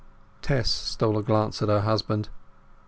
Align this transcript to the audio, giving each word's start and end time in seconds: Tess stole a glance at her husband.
Tess 0.41 0.71
stole 0.71 1.15
a 1.19 1.21
glance 1.21 1.61
at 1.61 1.69
her 1.69 1.81
husband. 1.81 2.29